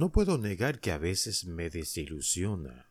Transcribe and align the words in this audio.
No 0.00 0.10
puedo 0.10 0.38
negar 0.38 0.80
que 0.80 0.92
a 0.92 0.96
veces 0.96 1.44
me 1.44 1.68
desilusiona 1.68 2.88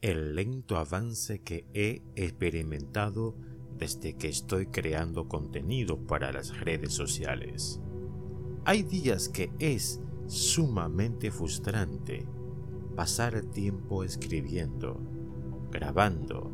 el 0.00 0.34
lento 0.34 0.76
avance 0.76 1.42
que 1.42 1.68
he 1.74 2.02
experimentado 2.16 3.36
desde 3.78 4.16
que 4.16 4.30
estoy 4.30 4.66
creando 4.66 5.28
contenido 5.28 5.96
para 6.08 6.32
las 6.32 6.58
redes 6.58 6.92
sociales. 6.92 7.80
Hay 8.64 8.82
días 8.82 9.28
que 9.28 9.52
es 9.60 10.00
sumamente 10.26 11.30
frustrante 11.30 12.26
pasar 12.96 13.40
tiempo 13.52 14.02
escribiendo, 14.02 15.00
grabando 15.70 16.50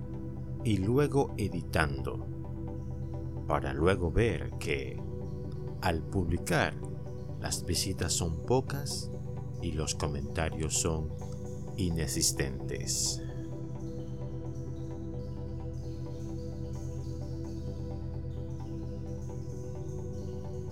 y 0.63 0.77
luego 0.77 1.33
editando, 1.39 2.27
para 3.49 3.73
luego 3.73 4.13
ver 4.13 4.51
que, 4.61 5.01
al 5.81 6.03
publicar, 6.03 6.79
las 7.41 7.65
visitas 7.65 8.13
son 8.13 8.45
pocas 8.45 9.11
y 9.63 9.73
los 9.73 9.95
comentarios 9.95 10.75
son 10.75 11.11
inexistentes. 11.77 13.23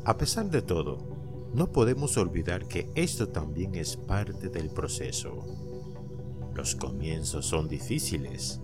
A 0.04 0.16
pesar 0.16 0.50
de 0.50 0.62
todo, 0.62 1.50
no 1.52 1.70
podemos 1.70 2.16
olvidar 2.16 2.66
que 2.66 2.90
esto 2.94 3.28
también 3.28 3.74
es 3.74 3.96
parte 3.96 4.48
del 4.48 4.70
proceso. 4.70 5.44
Los 6.54 6.74
comienzos 6.74 7.46
son 7.46 7.68
difíciles 7.68 8.60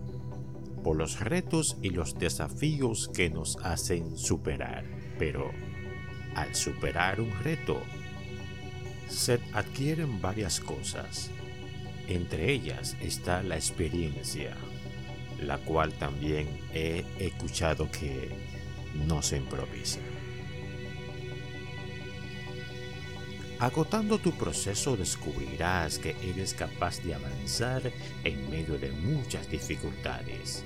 por 0.83 0.97
los 0.97 1.21
retos 1.21 1.77
y 1.83 1.91
los 1.91 2.15
desafíos 2.15 3.11
que 3.15 3.31
nos 3.31 3.57
hacen 3.63 4.17
superar, 4.17 4.85
pero 5.19 5.51
al 6.35 6.55
superar 6.55 7.21
un 7.21 7.31
reto, 7.43 7.77
se 9.09 9.41
adquieren 9.53 10.21
varias 10.21 10.61
cosas. 10.61 11.31
Entre 12.09 12.53
ellas 12.53 12.97
está 13.01 13.43
la 13.43 13.57
experiencia, 13.57 14.55
la 15.41 15.59
cual 15.59 15.93
también 15.95 16.49
he 16.73 17.05
escuchado 17.19 17.91
que 17.91 18.31
no 19.07 19.23
se 19.23 19.39
improvisa. 19.39 20.01
Agotando 23.61 24.19
tu 24.19 24.33
proceso 24.33 24.97
descubrirás 24.97 25.99
que 25.99 26.17
eres 26.23 26.53
capaz 26.55 27.01
de 27.03 27.15
avanzar 27.15 27.83
en 28.25 28.51
medio 28.51 28.79
de 28.79 28.91
muchas 28.91 29.49
dificultades, 29.49 30.65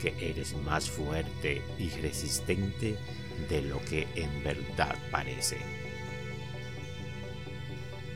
que 0.00 0.14
eres 0.20 0.54
más 0.64 0.88
fuerte 0.88 1.62
y 1.78 1.90
resistente 2.00 2.96
de 3.50 3.62
lo 3.62 3.80
que 3.80 4.06
en 4.14 4.42
verdad 4.42 4.96
parece. 5.10 5.87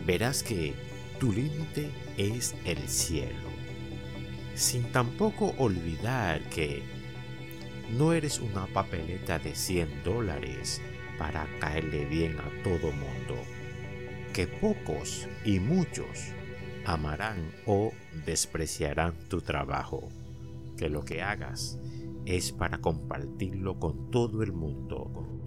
Verás 0.06 0.42
que 0.42 0.74
tu 1.18 1.32
límite 1.32 1.90
es 2.16 2.54
el 2.64 2.78
cielo, 2.88 3.50
sin 4.54 4.84
tampoco 4.92 5.54
olvidar 5.58 6.42
que 6.50 6.82
no 7.96 8.12
eres 8.12 8.40
una 8.40 8.66
papeleta 8.66 9.38
de 9.38 9.54
100 9.54 10.02
dólares 10.04 10.80
para 11.18 11.46
caerle 11.60 12.04
bien 12.06 12.38
a 12.38 12.62
todo 12.62 12.90
mundo 12.92 13.36
que 14.32 14.46
pocos 14.46 15.28
y 15.44 15.60
muchos 15.60 16.32
amarán 16.86 17.52
o 17.66 17.92
despreciarán 18.24 19.14
tu 19.28 19.42
trabajo, 19.42 20.08
que 20.78 20.88
lo 20.88 21.04
que 21.04 21.20
hagas 21.20 21.78
es 22.24 22.50
para 22.52 22.78
compartirlo 22.78 23.78
con 23.78 24.10
todo 24.10 24.42
el 24.42 24.52
mundo, 24.52 25.41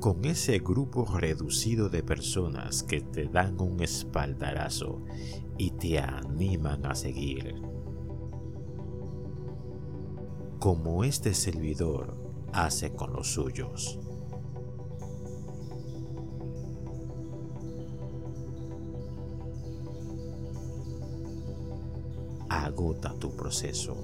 Con 0.00 0.24
ese 0.24 0.58
grupo 0.58 1.04
reducido 1.04 1.88
de 1.88 2.02
personas 2.02 2.82
que 2.82 3.00
te 3.00 3.26
dan 3.26 3.60
un 3.60 3.82
espaldarazo 3.82 5.02
y 5.58 5.70
te 5.70 5.98
animan 5.98 6.86
a 6.86 6.94
seguir 6.94 7.54
como 10.66 11.04
este 11.04 11.32
servidor 11.34 12.16
hace 12.52 12.92
con 12.92 13.12
los 13.12 13.32
suyos. 13.34 14.00
Agota 22.48 23.14
tu 23.14 23.36
proceso 23.36 23.96